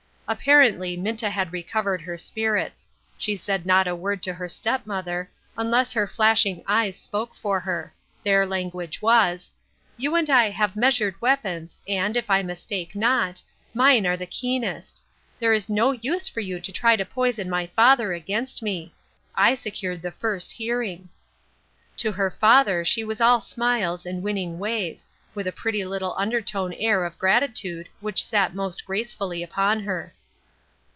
[0.27, 5.29] Apparently, Minta had recovered her spirits; she said not a word to her step mother,
[5.57, 7.93] unless her flashing eyes spoke for her;
[8.23, 9.51] their language was:"
[9.97, 13.41] You and I have measured weapons, and, if I mistake not,
[13.73, 15.03] mine are the keen est.
[15.37, 18.93] There is no use for you to try to poison my father against me;
[19.35, 21.09] I secured the first hearing."
[21.97, 25.05] To her father she was all smiles and winning ways,
[25.35, 30.13] with a pretty little undertone air of grati tude which sat most gracefully upon her.